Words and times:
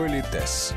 Политес. 0.00 0.72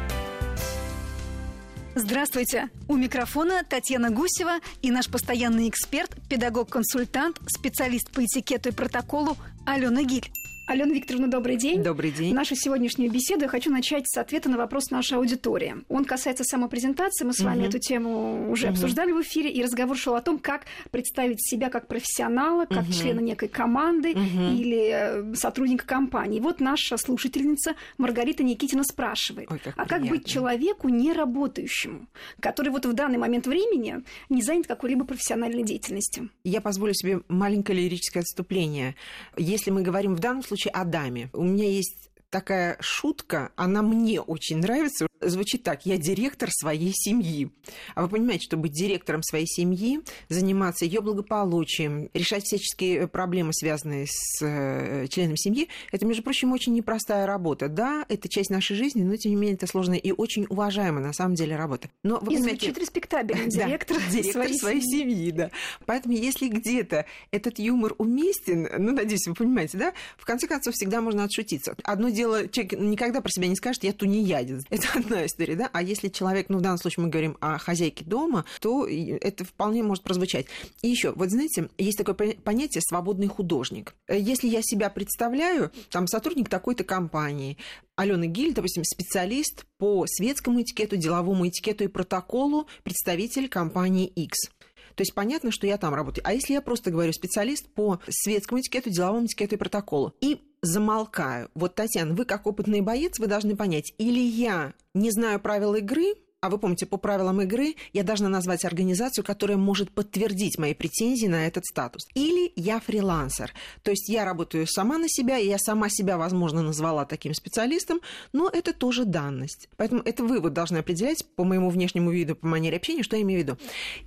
Здравствуйте! 1.96 2.68
У 2.90 2.98
микрофона 2.98 3.64
Татьяна 3.64 4.10
Гусева 4.10 4.60
и 4.82 4.92
наш 4.92 5.10
постоянный 5.10 5.70
эксперт, 5.70 6.12
педагог-консультант, 6.30 7.40
специалист 7.48 8.12
по 8.12 8.26
этикету 8.26 8.68
и 8.68 8.72
протоколу 8.74 9.38
Алена 9.66 10.04
Гиль. 10.04 10.30
Алена 10.66 10.94
Викторовна, 10.94 11.28
добрый 11.28 11.58
день. 11.58 11.84
Добрый 11.84 12.10
день. 12.10 12.34
Нашу 12.34 12.56
сегодняшнюю 12.56 13.12
беседу 13.12 13.42
я 13.44 13.48
хочу 13.50 13.70
начать 13.70 14.06
с 14.08 14.16
ответа 14.18 14.48
на 14.50 14.56
вопрос 14.58 14.92
нашей 14.92 15.18
аудитории. 15.18 15.76
Он 15.90 16.06
касается 16.06 16.46
самопрезентации. 16.46 17.26
Мы 17.26 17.34
с 17.34 17.42
вами 17.42 17.60
Мгм. 17.60 17.68
эту 17.68 17.80
тему 17.80 18.50
уже 18.50 18.68
Мгм. 18.68 18.74
обсуждали 18.76 19.12
в 19.12 19.22
эфире, 19.24 19.52
и 19.52 19.62
разговор 19.62 19.98
шел 19.98 20.16
о 20.16 20.22
том, 20.22 20.40
как 20.40 20.62
представить 20.90 21.46
себя 21.46 21.70
как 21.70 21.88
профессионала, 21.88 22.66
как 22.66 22.84
Мгм. 22.84 22.94
члена 22.94 23.20
некой 23.20 23.50
команды 23.50 24.16
Мгм. 24.16 24.56
или 24.56 25.32
э, 25.34 25.36
сотрудника 25.36 25.86
компании. 25.86 26.40
Вот 26.40 26.62
наша 26.62 26.96
слушательница 26.96 27.74
Маргарита 27.98 28.44
Никитина 28.44 28.86
спрашивает, 28.86 29.52
Ой, 29.52 29.60
как 29.62 29.74
а 29.78 29.86
как 29.86 30.00
быть 30.04 30.10
приятно. 30.24 30.30
человеку 30.30 30.88
неработающему, 30.88 32.08
который 32.40 32.70
вот 32.70 32.86
в 32.86 32.94
данный 32.94 33.18
момент 33.18 33.48
времени 33.48 34.02
не 34.30 34.42
занят 34.42 34.68
какой-либо 34.68 35.04
профессиональной 35.04 35.64
деятельностью? 35.64 36.30
Я 36.46 36.62
позволю 36.62 36.94
себе 36.94 37.20
маленькое 37.28 37.78
лирическое 37.80 38.22
отступление. 38.22 38.96
Если 39.36 39.70
мы 39.70 39.82
говорим 39.82 40.16
в 40.16 40.20
данном 40.20 40.42
случае 40.42 40.53
о 40.70 40.86
даме, 40.86 41.30
у 41.34 41.44
меня 41.44 41.70
есть 41.70 42.10
такая 42.34 42.78
шутка, 42.80 43.52
она 43.56 43.84
мне 43.84 44.20
очень 44.20 44.58
нравится. 44.58 45.06
Звучит 45.22 45.62
так, 45.62 45.86
я 45.86 45.98
директор 45.98 46.50
своей 46.52 46.92
семьи. 46.92 47.52
А 47.94 48.02
вы 48.02 48.10
понимаете, 48.10 48.46
что 48.46 48.58
быть 48.58 48.72
директором 48.74 49.22
своей 49.22 49.46
семьи, 49.46 50.00
заниматься 50.30 50.84
ее 50.84 51.02
благополучием, 51.02 52.10
решать 52.16 52.44
всяческие 52.44 53.08
проблемы, 53.08 53.54
связанные 53.54 54.08
с 54.10 54.42
э, 54.42 55.06
членом 55.10 55.38
семьи, 55.38 55.70
это, 55.92 56.08
между 56.08 56.24
прочим, 56.24 56.52
очень 56.54 56.74
непростая 56.74 57.28
работа. 57.28 57.70
Да, 57.70 58.04
это 58.10 58.28
часть 58.28 58.50
нашей 58.50 58.76
жизни, 58.76 59.04
но, 59.04 59.16
тем 59.16 59.32
не 59.32 59.36
менее, 59.36 59.56
это 59.56 59.68
сложная 59.68 60.00
и 60.00 60.12
очень 60.12 60.48
уважаемая, 60.50 61.04
на 61.04 61.14
самом 61.14 61.36
деле, 61.36 61.56
работа. 61.56 61.90
Но 62.02 62.18
вы 62.20 62.34
И 62.34 62.36
понимаете, 62.38 62.66
звучит 62.66 62.78
респектабельно. 62.80 63.44
Да, 63.54 63.68
Директор, 63.68 63.98
директор 64.12 64.50
своей, 64.56 64.82
семьи. 64.82 65.30
да. 65.32 65.52
Поэтому, 65.86 66.16
если 66.16 66.48
где-то 66.48 67.06
этот 67.30 67.60
юмор 67.60 67.94
уместен, 68.00 68.68
ну, 68.80 68.92
надеюсь, 68.92 69.28
вы 69.28 69.36
понимаете, 69.36 69.78
да, 69.78 69.94
в 70.18 70.26
конце 70.26 70.48
концов, 70.48 70.74
всегда 70.74 71.00
можно 71.00 71.24
отшутиться. 71.26 71.76
Одно 71.84 72.10
дело, 72.10 72.23
человек 72.52 72.74
никогда 72.74 73.22
про 73.22 73.30
себя 73.30 73.48
не 73.48 73.56
скажет, 73.56 73.84
я 73.84 73.94
тунеядец. 73.94 74.64
Это 74.70 74.88
одна 74.96 75.26
история, 75.26 75.56
да. 75.56 75.70
А 75.74 75.82
если 75.82 76.10
человек, 76.10 76.48
ну, 76.50 76.58
в 76.58 76.62
данном 76.62 76.78
случае 76.78 77.06
мы 77.06 77.10
говорим 77.10 77.38
о 77.40 77.58
хозяйке 77.58 78.04
дома, 78.06 78.46
то 78.60 78.88
это 78.88 79.46
вполне 79.46 79.84
может 79.84 80.04
прозвучать. 80.04 80.48
И 80.82 80.90
еще, 80.90 81.12
вот 81.14 81.30
знаете, 81.30 81.70
есть 81.78 81.98
такое 81.98 82.16
пон- 82.16 82.42
понятие 82.42 82.82
«свободный 82.82 83.28
художник». 83.28 83.96
Если 84.10 84.48
я 84.48 84.62
себя 84.62 84.90
представляю, 84.90 85.72
там, 85.90 86.08
сотрудник 86.08 86.50
такой-то 86.50 86.84
компании, 86.84 87.58
Алена 87.96 88.26
Гиль, 88.26 88.54
допустим, 88.54 88.84
специалист 88.84 89.66
по 89.78 90.06
светскому 90.08 90.62
этикету, 90.62 90.98
деловому 90.98 91.48
этикету 91.48 91.84
и 91.84 91.88
протоколу, 91.88 92.68
представитель 92.84 93.50
компании 93.50 94.08
X. 94.08 94.50
То 94.96 95.02
есть 95.02 95.14
понятно, 95.14 95.52
что 95.52 95.68
я 95.68 95.78
там 95.78 95.94
работаю. 95.94 96.24
А 96.28 96.34
если 96.34 96.54
я 96.54 96.62
просто 96.62 96.92
говорю 96.92 97.14
специалист 97.14 97.68
по 97.74 98.00
светскому 98.08 98.62
этикету, 98.62 98.90
деловому 98.90 99.26
этикету 99.26 99.56
и 99.56 99.58
протоколу, 99.58 100.14
и 100.22 100.42
замолкаю. 100.64 101.52
Вот, 101.54 101.76
Татьяна, 101.76 102.16
вы 102.16 102.26
как 102.26 102.48
опытный 102.48 102.82
боец, 102.82 103.20
вы 103.20 103.28
должны 103.28 103.56
понять, 103.56 103.94
или 104.00 104.20
я 104.20 104.74
не 104.96 105.12
знаю 105.12 105.40
правил 105.40 105.76
игры, 105.76 106.16
а 106.44 106.50
вы 106.50 106.58
помните, 106.58 106.86
по 106.86 106.98
правилам 106.98 107.42
игры 107.42 107.76
я 107.94 108.04
должна 108.04 108.28
назвать 108.28 108.66
организацию, 108.66 109.24
которая 109.24 109.58
может 109.58 109.92
подтвердить 109.92 110.58
мои 110.58 110.74
претензии 110.74 111.28
на 111.28 111.48
этот 111.48 111.66
статус. 111.66 112.06
Или 112.16 112.52
я 112.58 112.82
фрилансер. 112.82 113.54
То 113.82 113.92
есть 113.92 114.10
я 114.10 114.26
работаю 114.26 114.68
сама 114.68 114.98
на 114.98 115.08
себя, 115.08 115.38
и 115.38 115.48
я 115.48 115.58
сама 115.58 115.88
себя, 115.88 116.18
возможно, 116.18 116.62
назвала 116.62 117.06
таким 117.06 117.34
специалистом, 117.34 118.02
но 118.34 118.50
это 118.50 118.74
тоже 118.74 119.06
данность. 119.06 119.70
Поэтому 119.78 120.02
это 120.02 120.26
вы 120.26 120.42
вот 120.42 120.52
должны 120.52 120.80
определять 120.80 121.26
по 121.38 121.46
моему 121.46 121.70
внешнему 121.70 122.12
виду, 122.12 122.36
по 122.36 122.48
манере 122.48 122.76
общения, 122.76 123.04
что 123.04 123.16
я 123.16 123.22
имею 123.22 123.40
в 123.40 123.44
виду. 123.44 123.58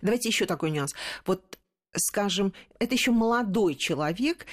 Давайте 0.03 0.29
еще 0.29 0.45
такой 0.45 0.71
нюанс. 0.71 0.95
Вот 1.25 1.59
скажем, 1.97 2.53
это 2.79 2.95
еще 2.95 3.11
молодой 3.11 3.75
человек, 3.75 4.47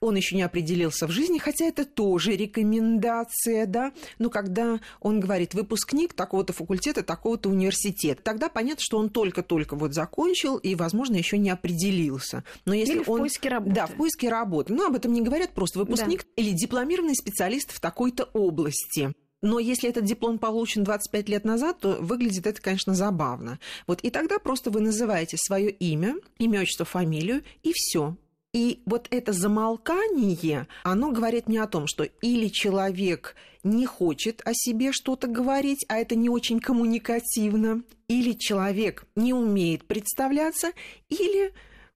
он 0.00 0.16
еще 0.16 0.36
не 0.36 0.42
определился 0.42 1.06
в 1.06 1.10
жизни, 1.10 1.38
хотя 1.38 1.66
это 1.66 1.84
тоже 1.84 2.36
рекомендация, 2.36 3.66
да. 3.66 3.92
Но 4.18 4.30
когда 4.30 4.80
он 5.00 5.20
говорит 5.20 5.54
выпускник 5.54 6.14
такого-то 6.14 6.52
факультета, 6.52 7.02
такого-то 7.02 7.50
университета, 7.50 8.22
тогда 8.22 8.48
понятно, 8.48 8.82
что 8.82 8.98
он 8.98 9.10
только-только 9.10 9.76
вот 9.76 9.94
закончил 9.94 10.56
и, 10.56 10.74
возможно, 10.74 11.16
еще 11.16 11.38
не 11.38 11.50
определился. 11.50 12.44
Но 12.64 12.74
если 12.74 12.94
Или 12.94 13.02
в 13.04 13.10
он 13.10 13.20
поиске 13.20 13.48
работы. 13.50 13.74
да, 13.74 13.86
в 13.86 13.92
поиске 13.92 14.28
работы. 14.28 14.72
Ну, 14.72 14.86
об 14.86 14.96
этом 14.96 15.12
не 15.12 15.20
говорят 15.20 15.50
просто 15.50 15.78
выпускник 15.78 16.24
или 16.36 16.50
дипломированный 16.50 17.14
специалист 17.14 17.72
в 17.72 17.80
такой-то 17.80 18.24
области. 18.32 19.12
Но 19.42 19.58
если 19.58 19.88
этот 19.88 20.04
диплом 20.04 20.38
получен 20.38 20.84
25 20.84 21.28
лет 21.28 21.44
назад, 21.44 21.80
то 21.80 21.96
выглядит 22.00 22.46
это, 22.46 22.60
конечно, 22.60 22.94
забавно. 22.94 23.58
Вот 23.86 24.00
и 24.02 24.10
тогда 24.10 24.38
просто 24.38 24.70
вы 24.70 24.80
называете 24.80 25.36
свое 25.38 25.70
имя, 25.70 26.16
имя, 26.38 26.60
отчество, 26.60 26.84
фамилию, 26.84 27.42
и 27.62 27.72
все. 27.74 28.16
И 28.52 28.82
вот 28.84 29.06
это 29.10 29.32
замолкание, 29.32 30.66
оно 30.82 31.12
говорит 31.12 31.46
мне 31.46 31.62
о 31.62 31.68
том, 31.68 31.86
что 31.86 32.02
или 32.04 32.48
человек 32.48 33.36
не 33.62 33.86
хочет 33.86 34.42
о 34.44 34.52
себе 34.54 34.90
что-то 34.92 35.28
говорить, 35.28 35.84
а 35.88 35.98
это 35.98 36.16
не 36.16 36.28
очень 36.28 36.58
коммуникативно, 36.58 37.82
или 38.08 38.32
человек 38.32 39.06
не 39.14 39.32
умеет 39.32 39.86
представляться, 39.86 40.72
или 41.08 41.52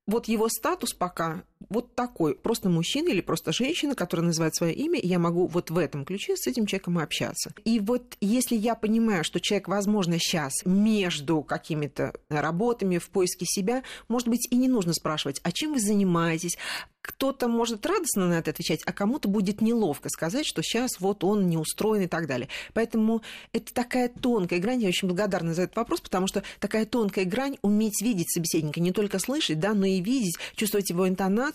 вот 0.06 0.28
его 0.28 0.48
статус 0.48 0.92
пока 0.92 1.42
вот 1.68 1.94
такой, 1.94 2.34
просто 2.34 2.68
мужчина 2.68 3.08
или 3.08 3.20
просто 3.20 3.52
женщина, 3.52 3.94
которая 3.94 4.26
называет 4.26 4.54
свое 4.54 4.74
имя, 4.74 4.98
и 4.98 5.06
я 5.06 5.18
могу 5.18 5.46
вот 5.46 5.70
в 5.70 5.78
этом 5.78 6.04
ключе 6.04 6.36
с 6.36 6.46
этим 6.46 6.66
человеком 6.66 7.00
и 7.00 7.02
общаться. 7.02 7.52
И 7.64 7.80
вот 7.80 8.16
если 8.20 8.56
я 8.56 8.74
понимаю, 8.74 9.24
что 9.24 9.40
человек, 9.40 9.68
возможно, 9.68 10.18
сейчас 10.18 10.52
между 10.64 11.42
какими-то 11.42 12.12
работами 12.28 12.98
в 12.98 13.10
поиске 13.10 13.46
себя, 13.46 13.82
может 14.08 14.28
быть, 14.28 14.48
и 14.50 14.56
не 14.56 14.68
нужно 14.68 14.92
спрашивать, 14.92 15.40
а 15.42 15.52
чем 15.52 15.72
вы 15.72 15.80
занимаетесь, 15.80 16.56
кто-то 17.04 17.48
может 17.48 17.84
радостно 17.84 18.28
на 18.28 18.38
это 18.38 18.50
отвечать, 18.50 18.80
а 18.86 18.92
кому-то 18.92 19.28
будет 19.28 19.60
неловко 19.60 20.08
сказать, 20.08 20.46
что 20.46 20.62
сейчас 20.62 21.00
вот 21.00 21.22
он 21.22 21.48
не 21.48 21.58
устроен 21.58 22.02
и 22.02 22.06
так 22.06 22.26
далее. 22.26 22.48
Поэтому 22.72 23.20
это 23.52 23.74
такая 23.74 24.08
тонкая 24.08 24.58
грань. 24.58 24.80
Я 24.80 24.88
очень 24.88 25.08
благодарна 25.08 25.52
за 25.52 25.62
этот 25.62 25.76
вопрос, 25.76 26.00
потому 26.00 26.26
что 26.26 26.42
такая 26.60 26.86
тонкая 26.86 27.26
грань 27.26 27.58
уметь 27.60 28.00
видеть 28.00 28.32
собеседника, 28.32 28.80
не 28.80 28.90
только 28.90 29.18
слышать, 29.18 29.60
да, 29.60 29.74
но 29.74 29.84
и 29.84 30.00
видеть, 30.00 30.38
чувствовать 30.56 30.88
его 30.88 31.06
интонацию 31.06 31.53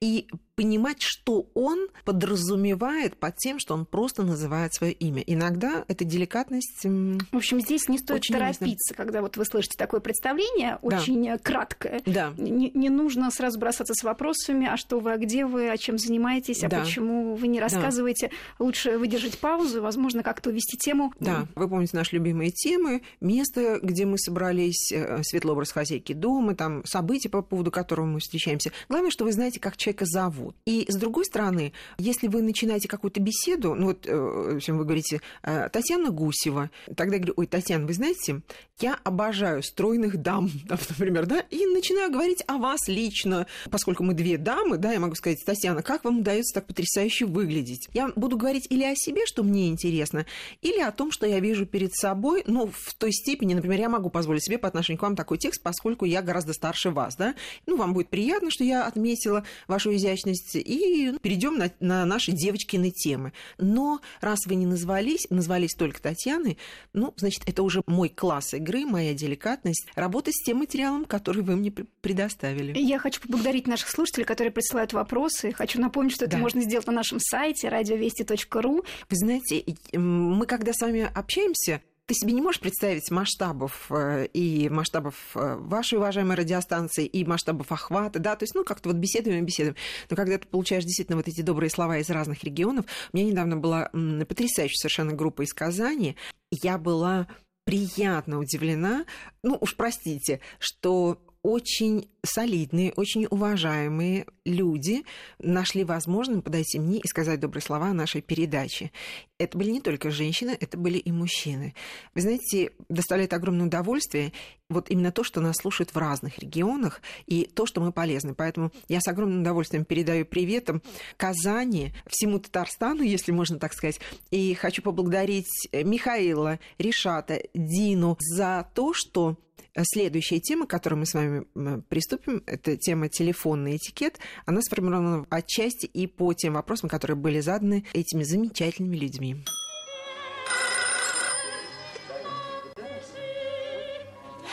и 0.00 0.26
понимать, 0.54 0.98
что 1.00 1.46
он 1.54 1.88
подразумевает 2.04 3.16
под 3.16 3.36
тем, 3.36 3.58
что 3.58 3.74
он 3.74 3.86
просто 3.86 4.22
называет 4.22 4.74
свое 4.74 4.92
имя. 4.92 5.22
Иногда 5.26 5.84
эта 5.88 6.04
деликатность... 6.04 6.84
В 6.84 7.36
общем, 7.36 7.60
здесь 7.60 7.88
не 7.88 7.98
стоит 7.98 8.20
Очень 8.20 8.34
торопиться, 8.34 8.94
когда 8.94 9.22
вот 9.22 9.36
вы 9.36 9.44
слышите 9.44 9.76
такое 9.78 10.00
представление, 10.00 10.78
Да. 10.82 10.98
очень 10.98 11.26
э, 11.28 11.38
краткое. 11.38 12.02
Да. 12.04 12.34
Не, 12.36 12.70
не 12.74 12.90
нужно 12.90 13.30
сразу 13.30 13.58
бросаться 13.58 13.94
с 13.94 14.02
вопросами, 14.02 14.66
а 14.66 14.76
что 14.76 15.00
вы, 15.00 15.12
а 15.12 15.16
где 15.16 15.46
вы, 15.46 15.70
а 15.70 15.76
чем 15.78 15.98
занимаетесь, 15.98 16.62
а 16.64 16.68
Да. 16.68 16.80
почему 16.80 17.34
вы 17.34 17.46
не 17.48 17.60
рассказываете. 17.60 18.30
Лучше 18.58 18.98
выдержать 18.98 19.38
паузу, 19.38 19.80
возможно, 19.80 20.22
как-то 20.22 20.50
увести 20.50 20.76
тему. 20.76 21.12
Да, 21.18 21.46
вы 21.54 21.68
помните 21.68 21.96
наши 21.96 22.16
любимые 22.16 22.50
темы, 22.50 23.02
место, 23.20 23.78
где 23.82 24.04
мы 24.04 24.18
собрались, 24.18 24.92
э, 24.92 25.22
светлый 25.22 25.52
образ 25.52 25.72
хозяйки 25.72 26.12
дома, 26.12 26.54
там 26.54 26.84
события, 26.84 27.28
по 27.30 27.42
поводу 27.42 27.70
которого 27.70 28.04
мы 28.06 28.20
встречаемся. 28.20 28.70
Главное, 28.88 29.10
что 29.10 29.24
вы 29.24 29.32
знаете, 29.32 29.60
как 29.60 29.76
человека 29.76 30.04
зовут. 30.04 30.41
И 30.66 30.86
с 30.88 30.96
другой 30.96 31.24
стороны, 31.24 31.72
если 31.98 32.28
вы 32.28 32.42
начинаете 32.42 32.88
какую-то 32.88 33.20
беседу, 33.20 33.74
ну 33.74 33.86
вот, 33.86 34.06
э, 34.06 34.14
в 34.14 34.56
общем, 34.56 34.78
вы 34.78 34.84
говорите, 34.84 35.20
э, 35.42 35.68
Татьяна 35.70 36.10
Гусева, 36.10 36.70
тогда 36.96 37.16
я 37.16 37.20
говорю, 37.20 37.34
ой, 37.36 37.46
Татьяна, 37.46 37.86
вы 37.86 37.94
знаете, 37.94 38.42
я 38.80 38.98
обожаю 39.04 39.62
стройных 39.62 40.20
дам, 40.20 40.50
например, 40.68 41.26
да, 41.26 41.40
и 41.50 41.66
начинаю 41.66 42.10
говорить 42.10 42.42
о 42.46 42.58
вас 42.58 42.88
лично, 42.88 43.46
поскольку 43.70 44.02
мы 44.02 44.14
две 44.14 44.38
дамы, 44.38 44.76
да, 44.78 44.92
я 44.92 45.00
могу 45.00 45.14
сказать, 45.14 45.38
Татьяна, 45.44 45.82
как 45.82 46.04
вам 46.04 46.20
удается 46.20 46.54
так 46.54 46.66
потрясающе 46.66 47.26
выглядеть? 47.26 47.88
Я 47.92 48.10
буду 48.16 48.36
говорить 48.36 48.66
или 48.70 48.84
о 48.84 48.94
себе, 48.96 49.26
что 49.26 49.42
мне 49.42 49.68
интересно, 49.68 50.26
или 50.60 50.80
о 50.80 50.92
том, 50.92 51.10
что 51.10 51.26
я 51.26 51.40
вижу 51.40 51.66
перед 51.66 51.94
собой, 51.94 52.42
ну, 52.46 52.70
в 52.72 52.94
той 52.94 53.12
степени, 53.12 53.54
например, 53.54 53.80
я 53.80 53.88
могу 53.88 54.10
позволить 54.10 54.44
себе 54.44 54.58
по 54.58 54.68
отношению 54.68 54.98
к 54.98 55.02
вам 55.02 55.16
такой 55.16 55.38
текст, 55.38 55.62
поскольку 55.62 56.04
я 56.04 56.22
гораздо 56.22 56.52
старше 56.52 56.90
вас, 56.90 57.16
да, 57.16 57.34
ну, 57.66 57.76
вам 57.76 57.94
будет 57.94 58.08
приятно, 58.08 58.50
что 58.50 58.64
я 58.64 58.86
отметила 58.86 59.44
вашу 59.68 59.94
изящность, 59.94 60.31
и 60.54 61.12
перейдем 61.20 61.56
на, 61.58 61.70
на 61.80 62.04
наши 62.04 62.32
девочкины 62.32 62.90
темы. 62.90 63.32
Но 63.58 64.00
раз 64.20 64.40
вы 64.46 64.54
не 64.54 64.66
назвались, 64.66 65.26
назвались 65.30 65.74
только 65.74 66.00
Татьяной, 66.02 66.58
ну, 66.92 67.12
значит, 67.16 67.42
это 67.48 67.62
уже 67.62 67.82
мой 67.86 68.08
класс 68.08 68.54
игры, 68.54 68.84
моя 68.86 69.14
деликатность, 69.14 69.86
работа 69.94 70.30
с 70.32 70.42
тем 70.44 70.58
материалом, 70.58 71.04
который 71.04 71.42
вы 71.42 71.56
мне 71.56 71.70
пр- 71.70 71.86
предоставили. 72.00 72.78
Я 72.78 72.98
хочу 72.98 73.20
поблагодарить 73.20 73.66
наших 73.66 73.88
слушателей, 73.88 74.24
которые 74.24 74.52
присылают 74.52 74.92
вопросы. 74.92 75.52
Хочу 75.52 75.80
напомнить, 75.80 76.12
что 76.14 76.24
это 76.24 76.36
Да. 76.36 76.42
можно 76.42 76.60
сделать 76.62 76.86
на 76.86 76.92
нашем 76.92 77.18
сайте 77.20 77.68
радиовести.ру. 77.68 78.84
Вы 79.10 79.16
знаете, 79.16 79.64
мы 79.96 80.46
когда 80.46 80.72
с 80.72 80.80
вами 80.80 81.10
общаемся, 81.14 81.82
ты 82.06 82.14
себе 82.14 82.32
не 82.32 82.42
можешь 82.42 82.60
представить 82.60 83.10
масштабов 83.10 83.86
э, 83.90 84.26
и 84.32 84.68
масштабов 84.68 85.14
э, 85.34 85.56
вашей 85.56 85.98
уважаемой 85.98 86.36
радиостанции, 86.36 87.06
и 87.06 87.24
масштабов 87.24 87.70
охвата, 87.70 88.18
да, 88.18 88.36
то 88.36 88.42
есть, 88.42 88.54
ну, 88.54 88.64
как-то 88.64 88.88
вот 88.88 88.98
беседуем 88.98 89.38
и 89.38 89.46
беседуем. 89.46 89.76
Но 90.10 90.16
когда 90.16 90.38
ты 90.38 90.46
получаешь 90.46 90.84
действительно 90.84 91.16
вот 91.16 91.28
эти 91.28 91.40
добрые 91.42 91.70
слова 91.70 91.98
из 91.98 92.10
разных 92.10 92.44
регионов, 92.44 92.86
у 93.12 93.16
меня 93.16 93.30
недавно 93.30 93.56
была 93.56 93.90
потрясающая 94.28 94.76
совершенно 94.76 95.12
группа 95.12 95.42
из 95.42 95.52
Казани, 95.52 96.16
я 96.50 96.76
была 96.78 97.28
приятно 97.64 98.38
удивлена, 98.38 99.06
ну 99.42 99.56
уж 99.60 99.76
простите, 99.76 100.40
что 100.58 101.18
очень 101.42 102.08
солидные, 102.24 102.92
очень 102.92 103.26
уважаемые 103.28 104.26
люди 104.44 105.04
нашли 105.38 105.84
возможным 105.84 106.42
подойти 106.42 106.78
мне 106.78 106.98
и 106.98 107.08
сказать 107.08 107.40
добрые 107.40 107.62
слова 107.62 107.88
о 107.88 107.94
нашей 107.94 108.22
передаче. 108.22 108.92
Это 109.38 109.58
были 109.58 109.70
не 109.70 109.80
только 109.80 110.10
женщины, 110.10 110.56
это 110.58 110.78
были 110.78 110.98
и 110.98 111.10
мужчины. 111.10 111.74
Вы 112.14 112.20
знаете, 112.20 112.70
доставляет 112.88 113.32
огромное 113.32 113.66
удовольствие 113.66 114.32
вот 114.68 114.88
именно 114.88 115.10
то, 115.10 115.24
что 115.24 115.40
нас 115.40 115.56
слушают 115.56 115.94
в 115.94 115.98
разных 115.98 116.38
регионах, 116.38 117.02
и 117.26 117.44
то, 117.44 117.66
что 117.66 117.80
мы 117.80 117.92
полезны. 117.92 118.34
Поэтому 118.34 118.70
я 118.88 119.00
с 119.00 119.08
огромным 119.08 119.40
удовольствием 119.40 119.84
передаю 119.84 120.24
приветом 120.24 120.80
Казани, 121.16 121.92
всему 122.06 122.38
Татарстану, 122.38 123.02
если 123.02 123.32
можно 123.32 123.58
так 123.58 123.74
сказать. 123.74 124.00
И 124.30 124.54
хочу 124.54 124.80
поблагодарить 124.82 125.68
Михаила, 125.72 126.60
Ришата, 126.78 127.42
Дину 127.52 128.16
за 128.20 128.68
то, 128.74 128.92
что 128.94 129.36
Следующая 129.84 130.38
тема, 130.38 130.66
к 130.66 130.70
которой 130.70 130.96
мы 130.96 131.06
с 131.06 131.14
вами 131.14 131.46
приступим, 131.88 132.11
это 132.46 132.76
тема 132.76 133.08
телефонный 133.08 133.76
этикет. 133.76 134.18
Она 134.46 134.62
сформирована 134.62 135.26
отчасти 135.30 135.86
и 135.86 136.06
по 136.06 136.32
тем 136.34 136.54
вопросам, 136.54 136.88
которые 136.88 137.16
были 137.16 137.40
заданы 137.40 137.84
этими 137.92 138.22
замечательными 138.22 138.96
людьми. 138.96 139.36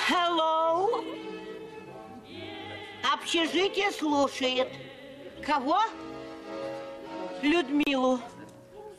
Hello. 0.09 1.03
Общежитие 3.13 3.91
слушает. 3.91 4.67
Кого? 5.45 5.79
Людмилу. 7.41 8.19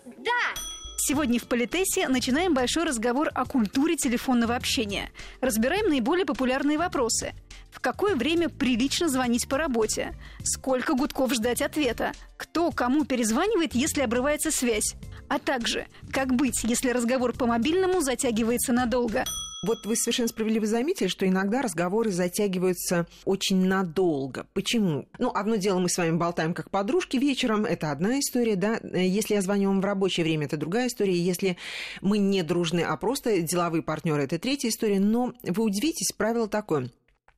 Да. 0.04 0.60
Сегодня 0.96 1.40
в 1.40 1.44
Политесе 1.44 2.08
начинаем 2.08 2.54
большой 2.54 2.84
разговор 2.84 3.30
о 3.34 3.44
культуре 3.44 3.96
телефонного 3.96 4.54
общения. 4.54 5.10
Разбираем 5.40 5.88
наиболее 5.88 6.24
популярные 6.24 6.78
вопросы. 6.78 7.32
Какое 7.81 8.15
время 8.15 8.50
прилично 8.50 9.09
звонить 9.09 9.49
по 9.49 9.56
работе? 9.56 10.15
Сколько 10.44 10.94
гудков 10.94 11.32
ждать 11.32 11.62
ответа? 11.62 12.12
Кто 12.37 12.71
кому 12.73 13.06
перезванивает, 13.06 13.75
если 13.75 14.03
обрывается 14.03 14.50
связь? 14.50 14.97
А 15.29 15.38
также, 15.38 15.87
как 16.12 16.35
быть, 16.35 16.62
если 16.65 16.91
разговор 16.91 17.32
по 17.32 17.47
мобильному 17.47 18.03
затягивается 18.03 18.73
надолго? 18.73 19.25
Вот 19.62 19.85
вы 19.85 19.94
совершенно 19.94 20.29
справедливо 20.29 20.67
заметили, 20.67 21.09
что 21.09 21.27
иногда 21.27 21.61
разговоры 21.61 22.11
затягиваются 22.11 23.06
очень 23.27 23.67
надолго. 23.67 24.47
Почему? 24.55 25.06
Ну, 25.19 25.31
одно 25.35 25.56
дело, 25.56 25.79
мы 25.79 25.91
с 25.91 25.99
вами 25.99 26.17
болтаем 26.17 26.55
как 26.55 26.71
подружки 26.71 27.19
вечером, 27.19 27.67
это 27.67 27.91
одна 27.91 28.21
история, 28.21 28.56
да. 28.56 28.79
Если 28.82 29.35
я 29.35 29.43
звоню 29.43 29.69
вам 29.69 29.82
в 29.82 29.85
рабочее 29.85 30.25
время, 30.25 30.47
это 30.47 30.56
другая 30.56 30.88
история. 30.88 31.15
Если 31.15 31.59
мы 32.00 32.17
не 32.19 32.43
дружны, 32.43 32.81
а 32.81 32.97
просто 32.97 33.43
деловые 33.43 33.82
партнеры, 33.82 34.25
это 34.25 34.38
третья 34.38 34.71
история. 34.71 34.99
Но 34.99 35.35
вы 35.43 35.62
удивитесь, 35.62 36.12
правило 36.17 36.49
такое 36.49 36.91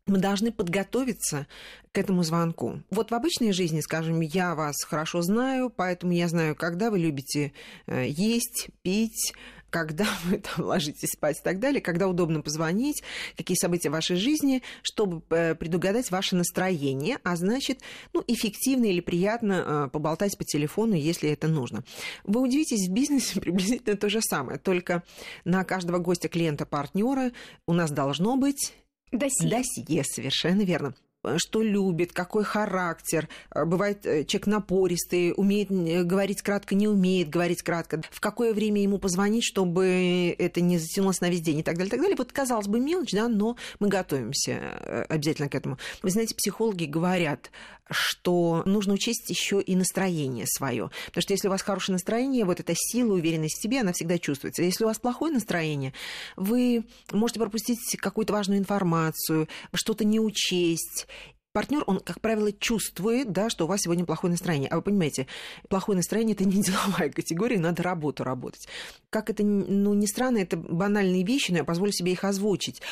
мы 0.06 0.18
должны 0.18 0.50
подготовиться 0.50 1.46
к 1.92 1.98
этому 1.98 2.22
звонку. 2.22 2.80
Вот 2.90 3.10
в 3.10 3.14
обычной 3.14 3.52
жизни, 3.52 3.80
скажем, 3.80 4.20
я 4.20 4.54
вас 4.54 4.82
хорошо 4.84 5.22
знаю, 5.22 5.70
поэтому 5.70 6.12
я 6.12 6.28
знаю, 6.28 6.56
когда 6.56 6.90
вы 6.90 6.98
любите 6.98 7.52
э, 7.86 8.06
есть, 8.08 8.68
пить, 8.82 9.32
когда 9.72 10.06
вы 10.24 10.38
там 10.38 10.66
ложитесь 10.66 11.10
спать 11.10 11.38
и 11.38 11.42
так 11.42 11.60
далее, 11.60 11.80
когда 11.80 12.06
удобно 12.06 12.42
позвонить, 12.42 13.02
какие 13.36 13.56
события 13.56 13.88
в 13.88 13.92
вашей 13.92 14.16
жизни, 14.16 14.62
чтобы 14.82 15.22
э, 15.30 15.54
предугадать 15.54 16.10
ваше 16.10 16.36
настроение, 16.36 17.18
а 17.24 17.34
значит, 17.36 17.80
ну, 18.12 18.22
эффективно 18.26 18.84
или 18.86 19.00
приятно 19.00 19.86
э, 19.86 19.88
поболтать 19.90 20.36
по 20.36 20.44
телефону, 20.44 20.94
если 20.94 21.30
это 21.30 21.46
нужно. 21.48 21.84
Вы 22.24 22.40
удивитесь, 22.40 22.88
в 22.88 22.92
бизнесе 22.92 23.40
приблизительно 23.40 23.96
то 23.96 24.08
же 24.08 24.20
самое, 24.20 24.58
только 24.58 25.02
на 25.44 25.64
каждого 25.64 25.98
гостя, 25.98 26.28
клиента, 26.28 26.66
партнера 26.66 27.32
у 27.66 27.72
нас 27.72 27.90
должно 27.90 28.36
быть 28.36 28.74
Досье. 29.12 29.48
Досье, 29.48 30.04
совершенно 30.04 30.62
верно. 30.62 30.94
Э, 31.24 31.36
что 31.38 31.62
любит, 31.62 32.12
какой 32.12 32.44
характер. 32.44 33.28
Э, 33.54 33.64
бывает 33.64 34.04
э, 34.06 34.24
человек 34.24 34.46
напористый, 34.46 35.32
умеет 35.36 35.70
говорить 35.70 36.42
кратко, 36.42 36.74
не 36.74 36.88
умеет 36.88 37.28
говорить 37.30 37.62
кратко. 37.62 38.02
В 38.10 38.20
какое 38.20 38.52
время 38.52 38.82
ему 38.82 38.98
позвонить, 38.98 39.44
чтобы 39.44 40.34
это 40.38 40.60
не 40.60 40.78
затянулось 40.78 41.20
на 41.20 41.30
весь 41.30 41.40
день 41.40 41.58
и 41.58 41.62
так 41.62 41.76
далее, 41.76 41.88
и 41.88 41.90
так 41.90 42.00
далее. 42.00 42.16
Вот, 42.16 42.32
казалось 42.32 42.66
бы, 42.66 42.80
мелочь, 42.80 43.12
да, 43.12 43.28
но 43.28 43.56
мы 43.78 43.88
готовимся 43.88 45.06
обязательно 45.08 45.48
к 45.48 45.54
этому. 45.54 45.78
Вы 46.02 46.10
знаете, 46.10 46.34
психологи 46.34 46.84
говорят, 46.84 47.50
что 47.92 48.62
нужно 48.64 48.94
учесть 48.94 49.28
еще 49.28 49.60
и 49.60 49.76
настроение 49.76 50.46
свое. 50.46 50.90
Потому 51.06 51.22
что 51.22 51.32
если 51.32 51.48
у 51.48 51.50
вас 51.50 51.62
хорошее 51.62 51.94
настроение, 51.94 52.44
вот 52.44 52.60
эта 52.60 52.72
сила, 52.76 53.14
уверенность 53.14 53.58
в 53.58 53.62
себе, 53.62 53.80
она 53.80 53.92
всегда 53.92 54.18
чувствуется. 54.18 54.62
Если 54.62 54.84
у 54.84 54.86
вас 54.86 54.98
плохое 54.98 55.32
настроение, 55.32 55.92
вы 56.36 56.84
можете 57.12 57.40
пропустить 57.40 57.96
какую-то 57.98 58.32
важную 58.32 58.58
информацию, 58.58 59.48
что-то 59.74 60.04
не 60.04 60.20
учесть 60.20 61.06
партнер, 61.52 61.84
он, 61.86 62.00
как 62.00 62.20
правило, 62.20 62.52
чувствует, 62.52 63.32
да, 63.32 63.50
что 63.50 63.64
у 63.64 63.68
вас 63.68 63.82
сегодня 63.82 64.04
плохое 64.04 64.30
настроение. 64.30 64.68
А 64.68 64.76
вы 64.76 64.82
понимаете, 64.82 65.26
плохое 65.68 65.96
настроение 65.96 66.34
это 66.34 66.44
не 66.44 66.62
деловая 66.62 67.10
категория, 67.10 67.58
надо 67.58 67.82
работу 67.82 68.24
работать. 68.24 68.68
Как 69.10 69.30
это, 69.30 69.44
ну, 69.44 69.94
не 69.94 70.06
странно, 70.06 70.38
это 70.38 70.56
банальные 70.56 71.24
вещи, 71.24 71.50
но 71.50 71.58
я 71.58 71.64
позволю 71.64 71.92
себе 71.92 72.12
их 72.12 72.24
озвучить. 72.24 72.82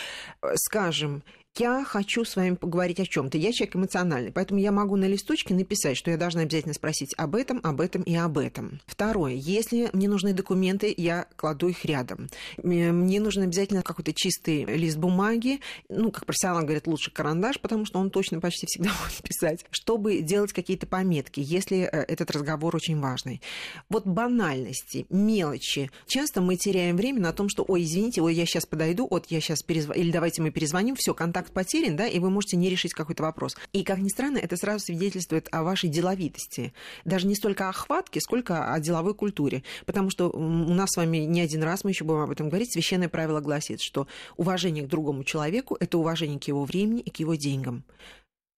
Скажем, 0.54 1.22
я 1.58 1.84
хочу 1.84 2.24
с 2.24 2.36
вами 2.36 2.54
поговорить 2.54 3.00
о 3.00 3.06
чем-то. 3.06 3.36
Я 3.36 3.52
человек 3.52 3.76
эмоциональный, 3.76 4.32
поэтому 4.32 4.60
я 4.60 4.70
могу 4.70 4.96
на 4.96 5.06
листочке 5.06 5.52
написать, 5.52 5.96
что 5.96 6.10
я 6.10 6.16
должна 6.16 6.42
обязательно 6.42 6.74
спросить 6.74 7.12
об 7.16 7.34
этом, 7.34 7.60
об 7.62 7.80
этом 7.80 8.02
и 8.02 8.14
об 8.14 8.38
этом. 8.38 8.80
Второе. 8.86 9.34
Если 9.34 9.90
мне 9.92 10.08
нужны 10.08 10.32
документы, 10.32 10.94
я 10.96 11.26
кладу 11.36 11.68
их 11.68 11.84
рядом. 11.84 12.28
Мне 12.62 13.20
нужен 13.20 13.42
обязательно 13.42 13.82
какой-то 13.82 14.12
чистый 14.14 14.64
лист 14.64 14.96
бумаги. 14.96 15.60
Ну, 15.88 16.10
как 16.12 16.24
профессионал 16.24 16.62
говорят, 16.62 16.86
лучше 16.86 17.10
карандаш, 17.10 17.60
потому 17.60 17.84
что 17.84 17.98
он 17.98 18.10
точно 18.10 18.40
почти 18.40 18.66
всегда 18.66 18.90
будет 19.04 19.22
писать, 19.22 19.66
чтобы 19.70 20.20
делать 20.20 20.52
какие-то 20.52 20.86
пометки, 20.86 21.40
если 21.40 21.80
э, 21.80 22.04
этот 22.06 22.30
разговор 22.30 22.74
очень 22.76 23.00
важный. 23.00 23.42
Вот 23.88 24.06
банальности, 24.06 25.04
мелочи. 25.10 25.90
Часто 26.06 26.40
мы 26.40 26.56
теряем 26.56 26.96
время 26.96 27.20
на 27.20 27.32
том, 27.32 27.48
что, 27.48 27.64
ой, 27.66 27.82
извините, 27.82 28.22
ой, 28.22 28.34
я 28.34 28.46
сейчас 28.46 28.66
подойду, 28.66 29.08
вот 29.10 29.26
я 29.30 29.40
сейчас 29.40 29.62
перезвоню, 29.62 30.00
или 30.00 30.12
давайте 30.12 30.42
мы 30.42 30.50
перезвоним, 30.50 30.94
все, 30.94 31.12
контакт 31.12 31.39
контакт 31.40 31.52
потерян, 31.52 31.96
да, 31.96 32.06
и 32.06 32.18
вы 32.18 32.30
можете 32.30 32.56
не 32.56 32.68
решить 32.68 32.92
какой-то 32.92 33.22
вопрос. 33.22 33.56
И, 33.72 33.82
как 33.82 33.98
ни 33.98 34.08
странно, 34.08 34.38
это 34.38 34.56
сразу 34.56 34.84
свидетельствует 34.84 35.48
о 35.50 35.62
вашей 35.62 35.88
деловитости. 35.88 36.72
Даже 37.04 37.26
не 37.26 37.34
столько 37.34 37.68
о 37.68 37.72
хватке, 37.72 38.20
сколько 38.20 38.72
о 38.72 38.80
деловой 38.80 39.14
культуре. 39.14 39.62
Потому 39.86 40.10
что 40.10 40.30
у 40.30 40.74
нас 40.74 40.90
с 40.90 40.96
вами 40.96 41.18
не 41.18 41.40
один 41.40 41.62
раз, 41.62 41.84
мы 41.84 41.90
еще 41.90 42.04
будем 42.04 42.20
об 42.20 42.30
этом 42.30 42.48
говорить, 42.48 42.72
священное 42.72 43.08
правило 43.08 43.40
гласит, 43.40 43.80
что 43.80 44.06
уважение 44.36 44.84
к 44.84 44.88
другому 44.88 45.24
человеку– 45.24 45.76
это 45.80 45.98
уважение 45.98 46.38
к 46.38 46.44
его 46.44 46.64
времени 46.64 47.00
и 47.00 47.10
к 47.10 47.16
его 47.16 47.34
деньгам 47.34 47.84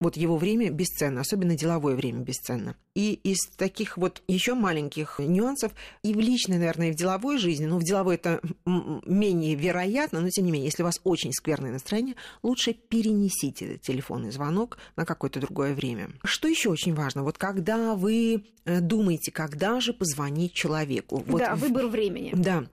вот 0.02 0.16
его 0.16 0.36
время 0.36 0.70
бесценно, 0.70 1.20
особенно 1.20 1.56
деловое 1.56 1.94
время 1.94 2.20
бесценно. 2.20 2.76
И 2.94 3.14
из 3.14 3.38
таких 3.56 3.96
вот 3.96 4.22
еще 4.28 4.54
маленьких 4.54 5.18
нюансов 5.18 5.72
и 6.02 6.12
в 6.12 6.18
личной, 6.18 6.58
наверное, 6.58 6.88
и 6.88 6.92
в 6.92 6.96
деловой 6.96 7.38
жизни, 7.38 7.66
ну, 7.66 7.78
в 7.78 7.84
деловой 7.84 8.16
это 8.16 8.40
менее 8.64 9.54
вероятно, 9.54 10.20
но 10.20 10.28
тем 10.28 10.44
не 10.44 10.52
менее, 10.52 10.66
если 10.66 10.82
у 10.82 10.86
вас 10.86 11.00
очень 11.04 11.32
скверное 11.32 11.72
настроение, 11.72 12.16
лучше 12.42 12.74
перенесите 12.74 13.66
этот 13.66 13.82
телефонный 13.82 14.30
звонок 14.30 14.78
на 14.96 15.06
какое-то 15.06 15.40
другое 15.40 15.74
время. 15.74 16.10
Что 16.24 16.48
еще 16.48 16.68
очень 16.68 16.94
важно, 16.94 17.22
вот 17.22 17.38
когда 17.38 17.94
вы 17.94 18.44
э, 18.64 18.80
думаете, 18.80 19.32
когда 19.32 19.80
же 19.80 19.92
позвонить 19.92 20.52
человеку. 20.52 21.22
Вот 21.26 21.38
да, 21.38 21.54
выбор 21.54 21.86
времени. 21.86 22.32
Да, 22.34 22.66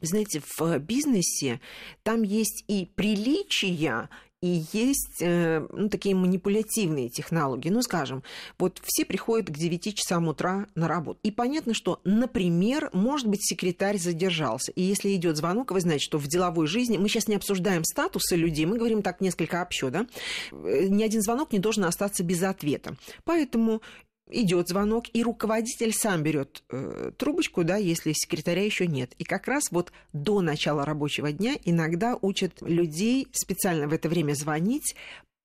знаете, 0.00 0.42
в 0.58 0.78
бизнесе 0.78 1.60
там 2.02 2.22
есть 2.22 2.64
и 2.68 2.86
приличия, 2.94 4.08
и 4.44 4.62
есть 4.74 5.22
э, 5.22 5.66
ну, 5.72 5.88
такие 5.88 6.14
манипулятивные 6.14 7.08
технологии. 7.08 7.70
Ну, 7.70 7.80
скажем, 7.80 8.22
вот 8.58 8.78
все 8.84 9.06
приходят 9.06 9.48
к 9.48 9.56
9 9.56 9.96
часам 9.96 10.28
утра 10.28 10.66
на 10.74 10.86
работу. 10.86 11.18
И 11.22 11.30
понятно, 11.30 11.72
что, 11.72 12.02
например, 12.04 12.90
может 12.92 13.26
быть, 13.26 13.42
секретарь 13.42 13.96
задержался. 13.96 14.70
И 14.72 14.82
если 14.82 15.14
идет 15.14 15.38
звонок, 15.38 15.70
вы 15.70 15.80
знаете, 15.80 16.04
что 16.04 16.18
в 16.18 16.26
деловой 16.26 16.66
жизни 16.66 16.98
мы 16.98 17.08
сейчас 17.08 17.26
не 17.26 17.36
обсуждаем 17.36 17.84
статусы 17.84 18.36
людей, 18.36 18.66
мы 18.66 18.76
говорим 18.76 19.00
так 19.00 19.22
несколько 19.22 19.62
общо, 19.62 19.88
да, 19.88 20.06
э, 20.52 20.88
ни 20.88 21.02
один 21.02 21.22
звонок 21.22 21.50
не 21.52 21.58
должен 21.58 21.86
остаться 21.86 22.22
без 22.22 22.42
ответа. 22.42 22.96
Поэтому 23.24 23.80
идет 24.30 24.68
звонок, 24.68 25.06
и 25.12 25.22
руководитель 25.22 25.92
сам 25.92 26.22
берет 26.22 26.62
э, 26.70 27.12
трубочку, 27.16 27.64
да, 27.64 27.76
если 27.76 28.12
секретаря 28.12 28.64
еще 28.64 28.86
нет. 28.86 29.12
И 29.18 29.24
как 29.24 29.46
раз 29.46 29.70
вот 29.70 29.92
до 30.12 30.40
начала 30.40 30.84
рабочего 30.84 31.32
дня 31.32 31.56
иногда 31.64 32.16
учат 32.20 32.62
людей 32.62 33.28
специально 33.32 33.86
в 33.86 33.92
это 33.92 34.08
время 34.08 34.34
звонить, 34.34 34.94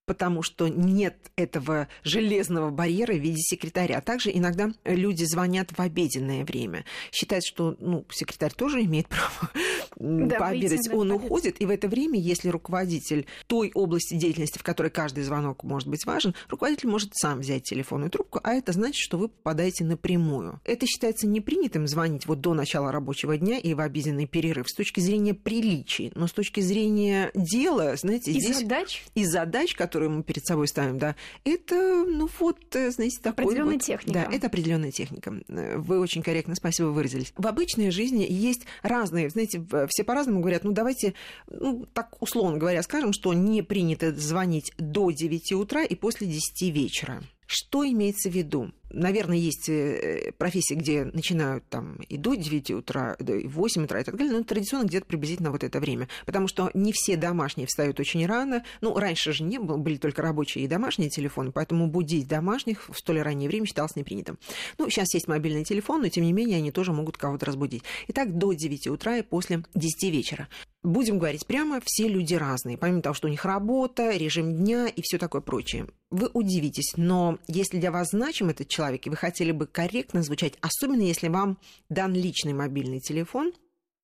потому 0.10 0.42
что 0.42 0.68
нет 0.70 1.16
этого 1.36 1.88
железного 2.04 2.72
барьера 2.72 3.14
в 3.14 3.20
виде 3.20 3.38
секретаря. 3.38 4.02
Также 4.02 4.32
иногда 4.34 4.72
люди 4.84 5.24
звонят 5.24 5.70
в 5.70 5.80
обеденное 5.80 6.44
время. 6.44 6.84
Считают, 7.12 7.46
что 7.46 7.76
ну, 7.80 8.08
секретарь 8.10 8.52
тоже 8.56 8.82
имеет 8.86 9.08
право 9.08 9.52
да, 9.98 10.40
пообедать. 10.40 10.92
Он 10.92 11.12
уходит, 11.12 11.62
и 11.62 11.68
в 11.68 11.70
это 11.70 11.88
время, 11.88 12.20
если 12.20 12.50
руководитель 12.50 13.28
той 13.46 13.70
области 13.76 14.16
деятельности, 14.16 14.58
в 14.58 14.64
которой 14.64 14.90
каждый 14.90 15.24
звонок 15.24 15.64
может 15.64 15.88
быть 15.88 16.04
важен, 16.08 16.34
руководитель 16.50 16.90
может 16.90 17.12
сам 17.14 17.42
взять 17.42 17.66
телефонную 17.66 18.10
трубку, 18.10 18.40
а 18.44 18.56
это 18.56 18.72
значит, 18.72 18.98
что 18.98 19.20
вы 19.20 19.28
попадаете 19.28 19.84
напрямую. 19.84 20.60
Это 20.66 20.88
считается 20.88 21.28
непринятым 21.28 21.86
звонить 21.88 22.26
вот 22.26 22.42
до 22.42 22.56
начала 22.56 22.92
рабочего 22.92 23.38
дня 23.38 23.60
и 23.60 23.76
в 23.76 23.80
обеденный 23.80 24.26
перерыв 24.26 24.70
с 24.70 24.74
точки 24.74 25.02
зрения 25.02 25.36
приличий, 25.36 26.12
но 26.16 26.26
с 26.26 26.32
точки 26.32 26.62
зрения 26.62 27.30
дела, 27.36 27.96
знаете, 27.96 28.32
и 28.32 28.40
здесь... 28.40 28.62
задач? 28.62 29.04
И 29.14 29.24
задач, 29.24 29.76
которые 29.76 29.99
мы 30.08 30.24
перед 30.24 30.46
собой 30.46 30.68
ставим, 30.68 30.98
да, 30.98 31.16
это, 31.44 32.06
ну 32.08 32.30
вот, 32.40 32.76
э, 32.76 32.92
знаете, 32.92 33.20
такой 33.22 33.46
Определенная 33.46 33.74
вот... 33.74 33.84
техника. 33.84 34.14
Да, 34.14 34.36
это 34.36 34.48
определенная 34.48 34.92
техника. 34.92 35.34
Вы 35.48 36.00
очень 36.00 36.24
корректно, 36.24 36.56
спасибо, 36.56 36.88
выразились. 36.88 37.34
В 37.36 37.48
обычной 37.48 37.92
жизни 37.92 38.26
есть 38.28 38.66
разные, 38.82 39.30
знаете, 39.30 39.66
все 39.90 40.04
по-разному 40.04 40.40
говорят, 40.40 40.64
ну 40.64 40.72
давайте, 40.72 41.14
ну, 41.48 41.86
так 41.94 42.22
условно 42.22 42.58
говоря, 42.58 42.82
скажем, 42.84 43.14
что 43.14 43.34
не 43.34 43.62
принято 43.62 44.14
звонить 44.14 44.74
до 44.78 45.12
9 45.12 45.54
утра 45.54 45.84
и 45.84 45.96
после 45.96 46.28
10 46.28 46.74
вечера. 46.74 47.22
Что 47.46 47.84
имеется 47.84 48.30
в 48.30 48.34
виду? 48.34 48.72
Наверное, 48.92 49.38
есть 49.38 49.70
э, 49.70 50.32
профессии, 50.38 50.74
где 50.74 51.06
начинают 51.06 51.64
там 51.70 51.96
и 52.08 52.18
до 52.18 52.36
9 52.36 52.72
утра, 52.72 53.14
и 53.20 53.48
в 53.48 53.54
8 53.54 53.84
утра 53.84 54.00
и 54.00 54.04
так 54.04 54.18
далее, 54.18 54.34
но 54.34 54.44
традиционно 54.44 54.86
где-то 54.86 55.06
приблизительно 55.06 55.52
вот 55.52 55.64
это 55.64 55.80
время. 55.80 56.08
Потому 56.26 56.48
что 56.48 56.72
не 56.74 56.92
все 56.94 57.16
домашние 57.16 57.68
встают 57.68 58.00
очень 58.00 58.26
рано. 58.26 58.64
Ну, 58.82 58.98
раньше 58.98 59.34
же 59.34 59.44
не 59.44 59.60
было, 59.60 59.78
были 59.78 59.98
только 59.98 60.22
рабочие 60.22 60.64
и 60.64 60.68
домашние 60.68 61.10
телефоны, 61.10 61.52
поэтому 61.52 61.88
будить 61.88 62.28
домашних 62.28 62.90
в 62.90 62.98
столь 62.98 63.22
раннее 63.22 63.50
время 63.50 63.66
считалось 63.66 63.96
непринятым. 63.96 64.38
Ну, 64.78 64.90
сейчас 64.90 65.14
есть 65.14 65.28
мобильный 65.28 65.64
телефон, 65.64 66.02
но 66.02 66.10
тем 66.10 66.24
не 66.24 66.34
менее 66.34 66.58
они 66.58 66.72
тоже 66.72 66.92
могут 66.92 67.18
кого-то 67.18 67.46
разбудить. 67.46 67.84
Итак, 68.08 68.38
до 68.38 68.54
9 68.54 68.88
утра 68.88 69.18
и 69.18 69.22
после 69.22 69.64
10 69.76 70.04
вечера. 70.12 70.48
Будем 70.82 71.20
говорить 71.20 71.46
прямо, 71.46 71.82
все 71.84 72.08
люди 72.08 72.36
разные. 72.36 72.78
Помимо 72.78 73.02
того, 73.02 73.14
что 73.14 73.28
у 73.28 73.32
них 73.32 73.44
работа, 73.44 74.16
режим 74.16 74.56
дня 74.56 74.88
и 74.88 75.02
все 75.02 75.18
такое 75.18 75.42
прочее. 75.42 75.88
Вы 76.10 76.30
удивитесь, 76.34 76.94
но 76.96 77.38
если 77.48 77.80
для 77.80 77.92
вас 77.92 78.12
значим 78.12 78.50
этот 78.50 78.70
человек, 78.70 78.79
и 79.06 79.10
вы 79.10 79.16
хотели 79.16 79.52
бы 79.52 79.68
корректно 79.68 80.24
звучать, 80.24 80.54
особенно 80.62 81.02
если 81.02 81.28
вам 81.28 81.58
дан 81.90 82.14
личный 82.14 82.54
мобильный 82.54 83.00
телефон, 83.00 83.54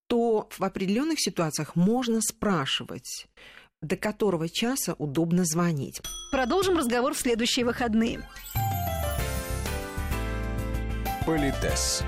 то 0.07 0.47
в 0.51 0.63
определенных 0.63 1.19
ситуациях 1.19 1.75
можно 1.75 2.21
спрашивать, 2.21 3.27
до 3.81 3.97
которого 3.97 4.49
часа 4.49 4.95
удобно 4.97 5.45
звонить. 5.45 6.01
Продолжим 6.31 6.77
разговор 6.77 7.13
в 7.13 7.19
следующие 7.19 7.65
выходные. 7.65 8.27
Политес. 11.25 12.03